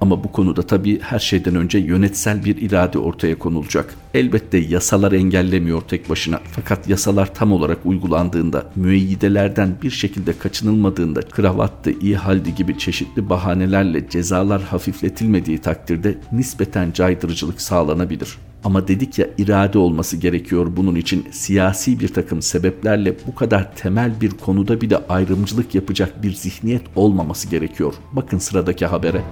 Ama 0.00 0.24
bu 0.24 0.32
konuda 0.32 0.62
tabii 0.62 1.00
her 1.00 1.18
şeyden 1.18 1.54
önce 1.54 1.78
yönetsel 1.78 2.44
bir 2.44 2.56
irade 2.56 2.98
ortaya 2.98 3.38
konulacak. 3.38 3.94
Elbette 4.14 4.58
yasalar 4.58 5.12
engellemiyor 5.12 5.80
tek 5.80 6.10
başına. 6.10 6.40
Fakat 6.52 6.88
yasalar 6.88 7.34
tam 7.34 7.52
olarak 7.52 7.78
uygulandığında, 7.84 8.66
müeyyidelerden 8.76 9.76
bir 9.82 9.90
şekilde 9.90 10.38
kaçınılmadığında, 10.38 11.20
kravattı, 11.20 11.90
iyi 12.00 12.16
haldi 12.16 12.54
gibi 12.54 12.78
çeşitli 12.78 13.30
bahanelerle 13.30 14.08
cezalar 14.08 14.62
hafifletilmediği 14.62 15.58
takdirde 15.58 16.18
nispeten 16.32 16.92
caydırıcılık 16.92 17.60
sağlanabilir. 17.60 18.38
Ama 18.64 18.88
dedik 18.88 19.18
ya 19.18 19.26
irade 19.38 19.78
olması 19.78 20.16
gerekiyor 20.16 20.66
bunun 20.76 20.94
için 20.94 21.26
siyasi 21.30 22.00
bir 22.00 22.08
takım 22.08 22.42
sebeplerle 22.42 23.16
bu 23.26 23.34
kadar 23.34 23.76
temel 23.76 24.20
bir 24.20 24.30
konuda 24.30 24.80
bir 24.80 24.90
de 24.90 25.06
ayrımcılık 25.08 25.74
yapacak 25.74 26.22
bir 26.22 26.32
zihniyet 26.32 26.82
olmaması 26.96 27.48
gerekiyor. 27.48 27.94
Bakın 28.12 28.38
sıradaki 28.38 28.86
habere. 28.86 29.22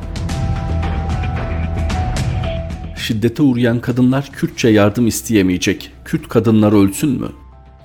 Şiddete 2.96 3.42
uğrayan 3.42 3.80
kadınlar 3.80 4.30
Kürtçe 4.32 4.68
yardım 4.68 5.06
isteyemeyecek. 5.06 5.92
Kürt 6.04 6.28
kadınlar 6.28 6.72
ölsün 6.72 7.10
mü? 7.10 7.28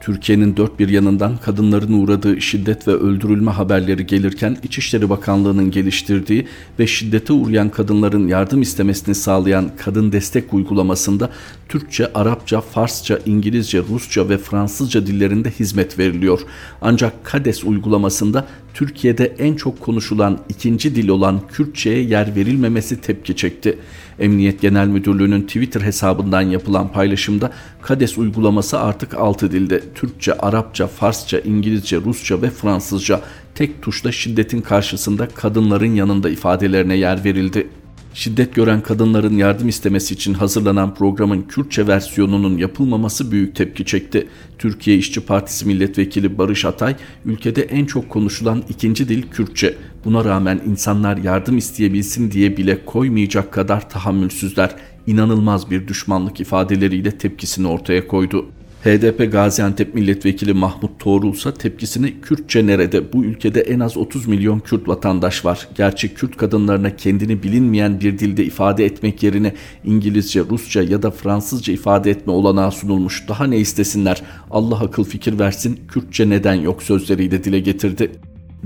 Türkiye'nin 0.02 0.58
dört 0.58 0.80
bir 0.80 0.90
yanından 0.90 1.38
kadınların 1.38 1.94
uğradığı 1.94 2.42
şiddet 2.42 2.88
ve 2.88 2.92
öldürülme 2.92 3.52
haberleri 3.52 4.08
gelirken 4.08 4.58
İçişleri 4.64 5.10
Bakanlığı'nın 5.10 5.72
geliştirdiği 5.72 6.48
ve 6.80 6.88
şiddete 6.88 7.34
uğrayan 7.34 7.70
kadınların 7.70 8.28
yardım 8.28 8.62
istemesini 8.62 9.16
sağlayan 9.16 9.72
kadın 9.78 10.12
destek 10.12 10.54
uygulamasında 10.54 11.30
Türkçe, 11.70 12.14
Arapça, 12.14 12.62
Farsça, 12.62 13.20
İngilizce, 13.26 13.82
Rusça 13.90 14.30
ve 14.30 14.38
Fransızca 14.38 15.08
dillerinde 15.08 15.52
hizmet 15.52 16.00
veriliyor. 16.00 16.40
Ancak 16.82 17.26
KADES 17.26 17.64
uygulamasında 17.64 18.48
Türkiye'de 18.74 19.36
en 19.40 19.56
çok 19.56 19.80
konuşulan 19.80 20.40
ikinci 20.50 20.96
dil 20.96 21.08
olan 21.08 21.42
Kürtçe'ye 21.48 22.04
yer 22.04 22.36
verilmemesi 22.36 23.02
tepki 23.02 23.36
çekti. 23.36 23.78
Emniyet 24.20 24.62
Genel 24.62 24.88
Müdürlüğü'nün 24.88 25.42
Twitter 25.42 25.82
hesabından 25.82 26.42
yapılan 26.42 26.92
paylaşımda 26.92 27.52
KADES 27.82 28.18
uygulaması 28.18 28.80
artık 28.80 29.14
6 29.14 29.52
dilde 29.52 29.82
Türkçe, 29.96 30.34
Arapça, 30.34 30.88
Farsça, 30.88 31.40
İngilizce, 31.40 31.98
Rusça 31.98 32.42
ve 32.42 32.50
Fransızca 32.50 33.22
tek 33.56 33.82
tuşla 33.82 34.12
şiddetin 34.12 34.62
karşısında 34.62 35.28
kadınların 35.28 35.96
yanında 35.96 36.30
ifadelerine 36.30 36.96
yer 36.96 37.24
verildi. 37.24 37.68
Şiddet 38.14 38.56
gören 38.56 38.82
kadınların 38.82 39.38
yardım 39.38 39.68
istemesi 39.68 40.14
için 40.14 40.34
hazırlanan 40.34 40.96
programın 40.96 41.42
Kürtçe 41.42 41.88
versiyonunun 41.88 42.58
yapılmaması 42.58 43.32
büyük 43.32 43.56
tepki 43.56 43.86
çekti. 43.86 44.28
Türkiye 44.60 44.98
İşçi 44.98 45.22
Partisi 45.22 45.68
Milletvekili 45.68 46.38
Barış 46.38 46.66
Atay, 46.66 46.96
ülkede 47.26 47.62
en 47.62 47.86
çok 47.86 48.10
konuşulan 48.10 48.64
ikinci 48.70 49.10
dil 49.10 49.24
Kürtçe. 49.32 49.76
Buna 50.06 50.26
rağmen 50.26 50.62
insanlar 50.68 51.18
yardım 51.18 51.58
isteyebilsin 51.58 52.32
diye 52.32 52.58
bile 52.58 52.86
koymayacak 52.86 53.54
kadar 53.54 53.90
tahammülsüzler. 53.90 54.76
İnanılmaz 55.08 55.72
bir 55.72 55.88
düşmanlık 55.88 56.40
ifadeleriyle 56.40 57.18
tepkisini 57.18 57.68
ortaya 57.68 58.08
koydu. 58.08 58.46
HDP 58.84 59.32
Gaziantep 59.32 59.96
Milletvekili 59.96 60.54
Mahmut 60.54 61.00
Toğrul 61.00 61.34
tepkisini 61.60 62.22
Kürtçe 62.22 62.68
nerede? 62.68 63.14
Bu 63.14 63.26
ülkede 63.26 63.62
en 63.62 63.80
az 63.80 63.98
30 63.98 64.28
milyon 64.28 64.60
Kürt 64.60 64.88
vatandaş 64.88 65.46
var. 65.46 65.68
Gerçi 65.76 66.14
Kürt 66.14 66.38
kadınlarına 66.38 66.96
kendini 66.96 67.44
bilinmeyen 67.44 68.00
bir 68.00 68.20
dilde 68.20 68.46
ifade 68.46 68.86
etmek 68.86 69.24
yerine 69.24 69.54
İngilizce, 69.84 70.40
Rusça 70.50 70.82
ya 70.82 71.04
da 71.04 71.12
Fransızca 71.12 71.74
ifade 71.74 72.12
etme 72.12 72.34
olanağı 72.34 72.72
sunulmuş. 72.72 73.28
Daha 73.28 73.48
ne 73.48 73.58
istesinler? 73.58 74.22
Allah 74.52 74.80
akıl 74.80 75.04
fikir 75.04 75.40
versin. 75.40 75.80
Kürtçe 75.88 76.30
neden 76.30 76.56
yok 76.56 76.84
sözleriyle 76.84 77.44
dile 77.44 77.60
getirdi. 77.60 78.12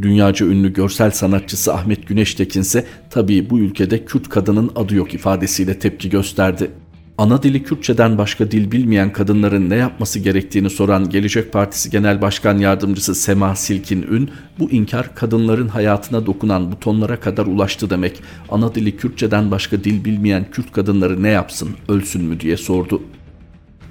Dünyaca 0.01 0.45
ünlü 0.45 0.73
görsel 0.73 1.11
sanatçısı 1.11 1.73
Ahmet 1.73 2.07
Güneştekin 2.07 2.61
ise 2.61 2.85
tabii 3.09 3.49
bu 3.49 3.59
ülkede 3.59 4.05
Kürt 4.05 4.29
kadının 4.29 4.71
adı 4.75 4.95
yok 4.95 5.13
ifadesiyle 5.13 5.79
tepki 5.79 6.09
gösterdi. 6.09 6.71
Ana 7.17 7.43
dili 7.43 7.63
Kürtçeden 7.63 8.17
başka 8.17 8.51
dil 8.51 8.71
bilmeyen 8.71 9.13
kadınların 9.13 9.69
ne 9.69 9.75
yapması 9.75 10.19
gerektiğini 10.19 10.69
soran 10.69 11.09
Gelecek 11.09 11.53
Partisi 11.53 11.89
Genel 11.89 12.21
Başkan 12.21 12.57
Yardımcısı 12.57 13.15
Sema 13.15 13.55
Silkin 13.55 14.01
Ün, 14.01 14.29
bu 14.59 14.71
inkar 14.71 15.15
kadınların 15.15 15.67
hayatına 15.67 16.25
dokunan 16.25 16.71
butonlara 16.71 17.19
kadar 17.19 17.45
ulaştı 17.45 17.89
demek. 17.89 18.21
Ana 18.49 18.75
dili 18.75 18.97
Kürtçeden 18.97 19.51
başka 19.51 19.83
dil 19.83 20.05
bilmeyen 20.05 20.51
Kürt 20.51 20.71
kadınları 20.71 21.23
ne 21.23 21.29
yapsın, 21.29 21.69
ölsün 21.89 22.23
mü 22.23 22.39
diye 22.39 22.57
sordu. 22.57 23.01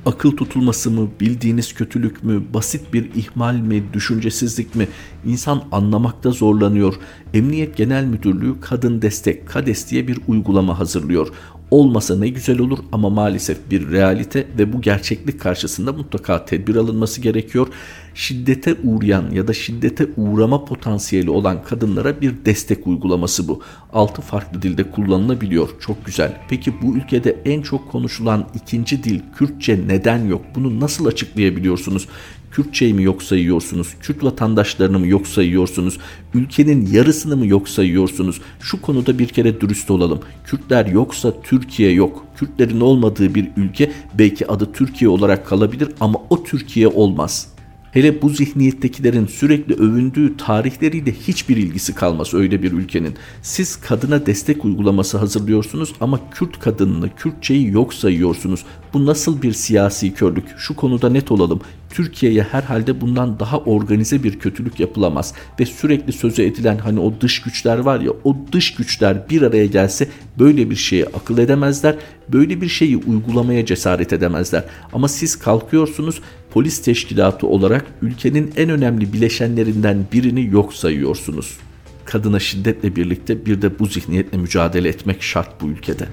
Akıl 0.06 0.36
tutulması 0.36 0.90
mı, 0.90 1.08
bildiğiniz 1.20 1.74
kötülük 1.74 2.24
mü, 2.24 2.42
basit 2.54 2.92
bir 2.92 3.10
ihmal 3.14 3.54
mi, 3.54 3.84
düşüncesizlik 3.92 4.74
mi? 4.74 4.88
İnsan 5.26 5.62
anlamakta 5.72 6.30
zorlanıyor. 6.30 6.94
Emniyet 7.34 7.76
Genel 7.76 8.04
Müdürlüğü 8.04 8.60
Kadın 8.60 9.02
Destek 9.02 9.48
KADES 9.48 9.90
diye 9.90 10.08
bir 10.08 10.18
uygulama 10.28 10.78
hazırlıyor 10.78 11.28
olmasa 11.74 12.16
ne 12.16 12.28
güzel 12.28 12.58
olur 12.58 12.78
ama 12.92 13.10
maalesef 13.10 13.58
bir 13.70 13.90
realite 13.90 14.46
ve 14.58 14.72
bu 14.72 14.80
gerçeklik 14.80 15.40
karşısında 15.40 15.92
mutlaka 15.92 16.44
tedbir 16.44 16.76
alınması 16.76 17.20
gerekiyor. 17.20 17.66
Şiddete 18.14 18.76
uğrayan 18.84 19.30
ya 19.30 19.48
da 19.48 19.52
şiddete 19.52 20.06
uğrama 20.16 20.64
potansiyeli 20.64 21.30
olan 21.30 21.62
kadınlara 21.62 22.20
bir 22.20 22.34
destek 22.44 22.86
uygulaması 22.86 23.48
bu. 23.48 23.62
Altı 23.92 24.22
farklı 24.22 24.62
dilde 24.62 24.90
kullanılabiliyor. 24.90 25.68
Çok 25.80 26.06
güzel. 26.06 26.40
Peki 26.48 26.82
bu 26.82 26.96
ülkede 26.96 27.36
en 27.44 27.62
çok 27.62 27.90
konuşulan 27.90 28.48
ikinci 28.54 29.04
dil 29.04 29.20
Kürtçe 29.36 29.80
neden 29.88 30.24
yok? 30.26 30.42
Bunu 30.54 30.80
nasıl 30.80 31.06
açıklayabiliyorsunuz? 31.06 32.08
Kürtçeyi 32.50 32.94
mi 32.94 33.02
yok 33.02 33.22
sayıyorsunuz? 33.22 33.88
Kürt 34.00 34.24
vatandaşlarını 34.24 34.98
mı 34.98 35.06
yok 35.06 35.26
sayıyorsunuz? 35.26 35.98
Ülkenin 36.34 36.86
yarısını 36.86 37.36
mı 37.36 37.46
yok 37.46 37.68
sayıyorsunuz? 37.68 38.40
Şu 38.60 38.82
konuda 38.82 39.18
bir 39.18 39.28
kere 39.28 39.60
dürüst 39.60 39.90
olalım. 39.90 40.20
Kürtler 40.44 40.86
yoksa 40.86 41.42
Türkiye 41.42 41.92
yok. 41.92 42.26
Kürtlerin 42.36 42.80
olmadığı 42.80 43.34
bir 43.34 43.50
ülke 43.56 43.92
belki 44.18 44.46
adı 44.46 44.72
Türkiye 44.72 45.08
olarak 45.08 45.46
kalabilir 45.46 45.88
ama 46.00 46.18
o 46.30 46.44
Türkiye 46.44 46.88
olmaz. 46.88 47.53
Hele 47.94 48.22
bu 48.22 48.28
zihniyettekilerin 48.28 49.26
sürekli 49.26 49.74
övündüğü 49.74 50.36
tarihleriyle 50.36 51.12
hiçbir 51.12 51.56
ilgisi 51.56 51.94
kalmaz 51.94 52.34
öyle 52.34 52.62
bir 52.62 52.72
ülkenin. 52.72 53.14
Siz 53.42 53.76
kadına 53.76 54.26
destek 54.26 54.64
uygulaması 54.64 55.18
hazırlıyorsunuz 55.18 55.92
ama 56.00 56.20
Kürt 56.30 56.60
kadınını, 56.60 57.14
Kürtçeyi 57.16 57.70
yok 57.70 57.94
sayıyorsunuz. 57.94 58.64
Bu 58.94 59.06
nasıl 59.06 59.42
bir 59.42 59.52
siyasi 59.52 60.14
körlük? 60.14 60.44
Şu 60.58 60.76
konuda 60.76 61.10
net 61.10 61.32
olalım. 61.32 61.60
Türkiye'ye 61.94 62.42
herhalde 62.42 63.00
bundan 63.00 63.40
daha 63.40 63.58
organize 63.58 64.22
bir 64.22 64.38
kötülük 64.38 64.80
yapılamaz 64.80 65.34
ve 65.60 65.66
sürekli 65.66 66.12
sözü 66.12 66.42
edilen 66.42 66.78
hani 66.78 67.00
o 67.00 67.20
dış 67.20 67.42
güçler 67.42 67.78
var 67.78 68.00
ya 68.00 68.10
o 68.24 68.36
dış 68.52 68.74
güçler 68.74 69.28
bir 69.30 69.42
araya 69.42 69.66
gelse 69.66 70.08
böyle 70.38 70.70
bir 70.70 70.76
şeyi 70.76 71.06
akıl 71.06 71.38
edemezler, 71.38 71.96
böyle 72.28 72.60
bir 72.60 72.68
şeyi 72.68 72.96
uygulamaya 72.96 73.66
cesaret 73.66 74.12
edemezler. 74.12 74.64
Ama 74.92 75.08
siz 75.08 75.38
kalkıyorsunuz 75.38 76.20
polis 76.50 76.82
teşkilatı 76.82 77.46
olarak 77.46 77.84
ülkenin 78.02 78.52
en 78.56 78.70
önemli 78.70 79.12
bileşenlerinden 79.12 80.06
birini 80.12 80.46
yok 80.46 80.74
sayıyorsunuz. 80.74 81.56
Kadına 82.04 82.38
şiddetle 82.38 82.96
birlikte 82.96 83.46
bir 83.46 83.62
de 83.62 83.78
bu 83.78 83.86
zihniyetle 83.86 84.38
mücadele 84.38 84.88
etmek 84.88 85.22
şart 85.22 85.60
bu 85.60 85.66
ülkede. 85.66 86.08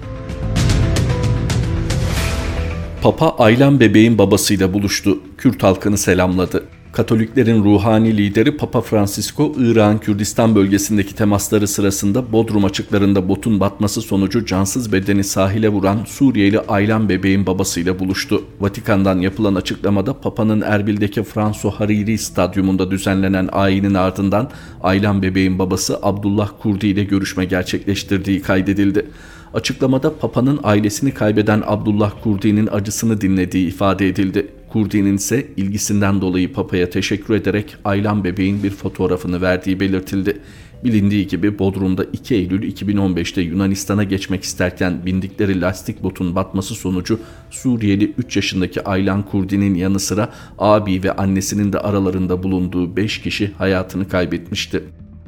Papa 3.02 3.30
Aylan 3.38 3.80
bebeğin 3.80 4.18
babasıyla 4.18 4.72
buluştu. 4.72 5.18
Kürt 5.38 5.62
halkını 5.62 5.98
selamladı. 5.98 6.64
Katoliklerin 6.92 7.64
ruhani 7.64 8.16
lideri 8.16 8.56
Papa 8.56 8.80
Francisco, 8.80 9.54
İran 9.58 9.98
Kürdistan 9.98 10.54
bölgesindeki 10.54 11.14
temasları 11.14 11.68
sırasında 11.68 12.32
Bodrum 12.32 12.64
açıklarında 12.64 13.28
botun 13.28 13.60
batması 13.60 14.02
sonucu 14.02 14.46
cansız 14.46 14.92
bedeni 14.92 15.24
sahile 15.24 15.68
vuran 15.68 16.04
Suriyeli 16.06 16.60
Aylan 16.60 17.08
bebeğin 17.08 17.46
babasıyla 17.46 17.98
buluştu. 17.98 18.44
Vatikan'dan 18.60 19.18
yapılan 19.18 19.54
açıklamada 19.54 20.20
Papa'nın 20.20 20.60
Erbil'deki 20.60 21.22
Franso 21.22 21.70
Hariri 21.70 22.18
stadyumunda 22.18 22.90
düzenlenen 22.90 23.48
ayinin 23.52 23.94
ardından 23.94 24.50
Aylan 24.82 25.22
bebeğin 25.22 25.58
babası 25.58 25.98
Abdullah 26.02 26.50
Kurdi 26.62 26.86
ile 26.86 27.04
görüşme 27.04 27.44
gerçekleştirdiği 27.44 28.42
kaydedildi. 28.42 29.06
Açıklamada 29.54 30.18
Papa'nın 30.18 30.60
ailesini 30.62 31.14
kaybeden 31.14 31.62
Abdullah 31.66 32.12
Kurdi'nin 32.22 32.68
acısını 32.72 33.20
dinlediği 33.20 33.68
ifade 33.68 34.08
edildi. 34.08 34.46
Kurdi'nin 34.68 35.16
ise 35.16 35.46
ilgisinden 35.56 36.20
dolayı 36.20 36.52
Papa'ya 36.52 36.90
teşekkür 36.90 37.34
ederek 37.34 37.76
Aylan 37.84 38.24
bebeğin 38.24 38.62
bir 38.62 38.70
fotoğrafını 38.70 39.40
verdiği 39.40 39.80
belirtildi. 39.80 40.40
Bilindiği 40.84 41.26
gibi 41.26 41.58
Bodrum'da 41.58 42.04
2 42.04 42.34
Eylül 42.34 42.72
2015'te 42.72 43.40
Yunanistan'a 43.40 44.04
geçmek 44.04 44.42
isterken 44.42 45.06
bindikleri 45.06 45.60
lastik 45.60 46.02
botun 46.02 46.34
batması 46.34 46.74
sonucu 46.74 47.20
Suriyeli 47.50 48.12
3 48.18 48.36
yaşındaki 48.36 48.84
Aylan 48.84 49.22
Kurdi'nin 49.22 49.74
yanı 49.74 50.00
sıra 50.00 50.32
abi 50.58 51.02
ve 51.02 51.12
annesinin 51.12 51.72
de 51.72 51.78
aralarında 51.78 52.42
bulunduğu 52.42 52.96
5 52.96 53.20
kişi 53.20 53.52
hayatını 53.58 54.08
kaybetmişti. 54.08 54.82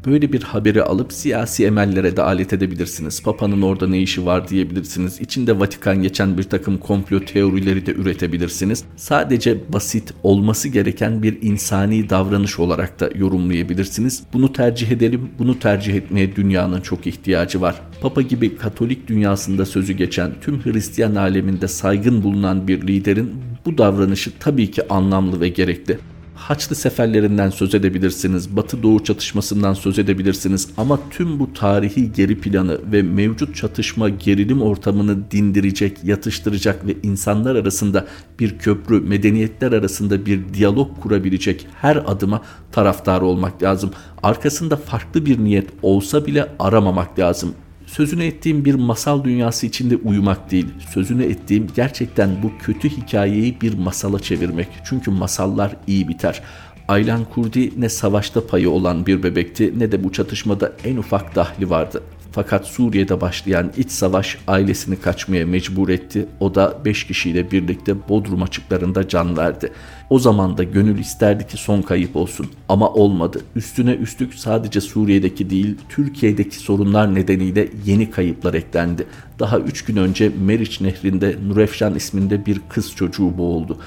Böyle 0.07 0.33
bir 0.33 0.43
haberi 0.43 0.83
alıp 0.83 1.13
siyasi 1.13 1.65
emellere 1.65 2.17
de 2.17 2.23
alet 2.23 2.53
edebilirsiniz. 2.53 3.23
Papa'nın 3.23 3.63
orada 3.63 3.89
ne 3.89 3.99
işi 4.01 4.27
var 4.27 4.49
diyebilirsiniz. 4.49 5.21
İçinde 5.21 5.61
Vatikan 5.61 6.03
geçen 6.03 6.39
bir 6.39 6.43
takım 6.43 6.79
komplo 6.79 7.21
teorileri 7.21 7.87
de 7.87 7.93
üretebilirsiniz. 7.93 8.85
Sadece 8.97 9.73
basit 9.73 10.15
olması 10.23 10.69
gereken 10.69 11.23
bir 11.23 11.43
insani 11.43 12.11
davranış 12.11 12.59
olarak 12.59 13.01
da 13.01 13.11
yorumlayabilirsiniz. 13.15 14.23
Bunu 14.33 14.53
tercih 14.53 14.91
edelim, 14.91 15.31
bunu 15.39 15.59
tercih 15.59 15.95
etmeye 15.95 16.37
dünyanın 16.37 16.81
çok 16.81 17.07
ihtiyacı 17.07 17.61
var. 17.61 17.81
Papa 18.01 18.23
gibi 18.23 18.57
Katolik 18.57 19.09
dünyasında 19.09 19.67
sözü 19.67 19.93
geçen 19.93 20.33
tüm 20.41 20.65
Hristiyan 20.65 21.15
aleminde 21.15 21.69
saygın 21.69 22.23
bulunan 22.23 22.69
bir 22.69 22.87
liderin 22.87 23.31
bu 23.67 23.79
davranışı 23.79 24.31
tabii 24.41 24.71
ki 24.71 24.89
anlamlı 24.89 25.41
ve 25.41 25.49
gerekli. 25.49 25.99
Haçlı 26.45 26.77
seferlerinden 26.77 27.51
söz 27.51 27.75
edebilirsiniz, 27.75 28.57
Batı 28.57 28.83
Doğu 28.83 29.05
çatışmasından 29.05 29.75
söz 29.75 29.99
edebilirsiniz 29.99 30.69
ama 30.77 30.99
tüm 31.11 31.39
bu 31.39 31.53
tarihi 31.53 32.13
geri 32.13 32.41
planı 32.41 32.81
ve 32.93 33.03
mevcut 33.03 33.57
çatışma 33.57 34.09
gerilim 34.09 34.63
ortamını 34.63 35.31
dindirecek, 35.31 36.05
yatıştıracak 36.05 36.87
ve 36.87 36.97
insanlar 37.03 37.57
arasında 37.57 38.07
bir 38.41 38.59
köprü, 38.59 39.01
medeniyetler 39.01 39.73
arasında 39.73 40.27
bir 40.27 40.55
diyalog 40.55 41.01
kurabilecek 41.01 41.67
her 41.81 41.97
adıma 41.97 42.43
taraftar 42.73 43.21
olmak 43.21 43.63
lazım. 43.63 43.91
Arkasında 44.23 44.77
farklı 44.77 45.27
bir 45.27 45.39
niyet 45.39 45.69
olsa 45.83 46.27
bile 46.27 46.49
aramamak 46.59 47.19
lazım 47.19 47.55
sözünü 47.97 48.25
ettiğim 48.25 48.65
bir 48.65 48.75
masal 48.75 49.25
dünyası 49.25 49.67
içinde 49.67 49.97
uyumak 49.97 50.51
değil. 50.51 50.67
Sözünü 50.91 51.25
ettiğim 51.25 51.67
gerçekten 51.77 52.43
bu 52.43 52.53
kötü 52.59 52.89
hikayeyi 52.89 53.61
bir 53.61 53.79
masala 53.79 54.19
çevirmek. 54.19 54.69
Çünkü 54.85 55.11
masallar 55.11 55.77
iyi 55.87 56.09
biter. 56.09 56.43
Aylan 56.89 57.25
Kurdi 57.25 57.81
ne 57.81 57.89
savaşta 57.89 58.47
payı 58.47 58.71
olan 58.71 59.07
bir 59.07 59.23
bebekti 59.23 59.75
ne 59.79 59.93
de 59.93 60.05
bu 60.05 60.13
çatışmada 60.13 60.73
en 60.85 60.97
ufak 60.97 61.35
dahli 61.35 61.71
vardı. 61.71 62.03
Fakat 62.35 62.67
Suriye'de 62.67 63.21
başlayan 63.21 63.73
iç 63.77 63.91
savaş 63.91 64.39
ailesini 64.49 64.97
kaçmaya 64.97 65.47
mecbur 65.47 65.89
etti. 65.89 66.27
O 66.41 66.55
da 66.55 66.79
5 66.85 67.07
kişiyle 67.07 67.51
birlikte 67.51 68.09
Bodrum 68.09 68.43
açıklarında 68.43 69.09
can 69.09 69.37
verdi. 69.37 69.73
O 70.11 70.19
zaman 70.19 70.59
da 70.59 70.63
gönül 70.63 70.99
isterdi 70.99 71.47
ki 71.47 71.57
son 71.57 71.83
kayıp 71.83 72.17
olsun 72.17 72.47
ama 72.69 72.89
olmadı. 72.89 73.41
Üstüne 73.57 73.95
üstlük 73.95 74.35
sadece 74.35 74.81
Suriye'deki 74.81 75.51
değil 75.51 75.77
Türkiye'deki 75.89 76.57
sorunlar 76.57 77.15
nedeniyle 77.15 77.69
yeni 77.85 78.11
kayıplar 78.11 78.55
eklendi. 78.55 79.07
Daha 79.39 79.59
3 79.59 79.85
gün 79.85 79.97
önce 79.97 80.33
Meriç 80.45 80.81
Nehri'nde 80.81 81.37
Nurefşan 81.49 81.95
isminde 81.95 82.47
bir 82.47 82.61
kız 82.69 82.95
çocuğu 82.95 83.39
boğuldu 83.39 83.79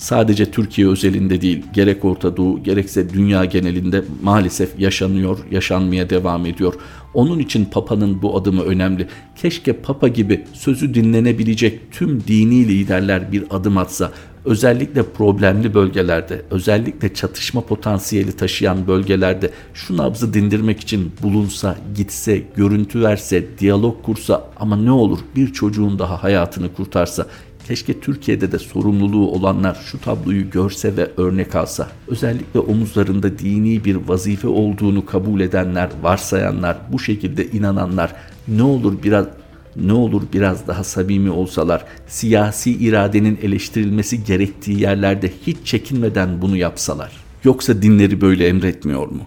sadece 0.00 0.50
Türkiye 0.50 0.88
özelinde 0.88 1.40
değil 1.40 1.64
gerek 1.74 2.04
Orta 2.04 2.36
Doğu 2.36 2.62
gerekse 2.62 3.10
dünya 3.10 3.44
genelinde 3.44 4.04
maalesef 4.22 4.78
yaşanıyor, 4.78 5.38
yaşanmaya 5.50 6.10
devam 6.10 6.46
ediyor. 6.46 6.74
Onun 7.14 7.38
için 7.38 7.64
Papa'nın 7.64 8.22
bu 8.22 8.36
adımı 8.36 8.62
önemli. 8.62 9.08
Keşke 9.36 9.72
Papa 9.72 10.08
gibi 10.08 10.44
sözü 10.52 10.94
dinlenebilecek 10.94 11.92
tüm 11.92 12.20
dini 12.26 12.68
liderler 12.68 13.32
bir 13.32 13.44
adım 13.50 13.78
atsa. 13.78 14.12
Özellikle 14.44 15.02
problemli 15.02 15.74
bölgelerde, 15.74 16.42
özellikle 16.50 17.14
çatışma 17.14 17.60
potansiyeli 17.60 18.32
taşıyan 18.32 18.86
bölgelerde 18.86 19.50
şu 19.74 19.96
nabzı 19.96 20.34
dindirmek 20.34 20.80
için 20.80 21.12
bulunsa, 21.22 21.76
gitse, 21.96 22.42
görüntü 22.56 23.02
verse, 23.02 23.44
diyalog 23.58 24.02
kursa 24.02 24.50
ama 24.56 24.76
ne 24.76 24.90
olur 24.90 25.18
bir 25.36 25.52
çocuğun 25.52 25.98
daha 25.98 26.22
hayatını 26.22 26.72
kurtarsa 26.74 27.26
Keşke 27.70 28.00
Türkiye'de 28.00 28.52
de 28.52 28.58
sorumluluğu 28.58 29.30
olanlar 29.30 29.78
şu 29.90 30.00
tabloyu 30.00 30.50
görse 30.50 30.96
ve 30.96 31.10
örnek 31.16 31.54
alsa. 31.54 31.88
Özellikle 32.08 32.60
omuzlarında 32.60 33.38
dini 33.38 33.84
bir 33.84 33.94
vazife 33.96 34.48
olduğunu 34.48 35.06
kabul 35.06 35.40
edenler, 35.40 35.90
varsayanlar, 36.02 36.78
bu 36.92 36.98
şekilde 36.98 37.46
inananlar 37.46 38.12
ne 38.48 38.62
olur 38.62 39.02
biraz 39.02 39.26
ne 39.76 39.92
olur 39.92 40.22
biraz 40.32 40.66
daha 40.66 40.84
samimi 40.84 41.30
olsalar, 41.30 41.84
siyasi 42.06 42.72
iradenin 42.72 43.38
eleştirilmesi 43.42 44.24
gerektiği 44.24 44.80
yerlerde 44.80 45.32
hiç 45.46 45.56
çekinmeden 45.64 46.42
bunu 46.42 46.56
yapsalar. 46.56 47.12
Yoksa 47.44 47.82
dinleri 47.82 48.20
böyle 48.20 48.48
emretmiyor 48.48 49.08
mu? 49.08 49.22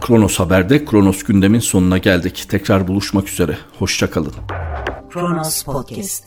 Kronos 0.00 0.38
Haber'de 0.38 0.84
Kronos 0.84 1.22
gündemin 1.22 1.60
sonuna 1.60 1.98
geldik. 1.98 2.44
Tekrar 2.48 2.88
buluşmak 2.88 3.28
üzere. 3.28 3.58
Hoşçakalın. 3.78 4.32
Kronos 5.16 5.64
Podcast 5.64 6.26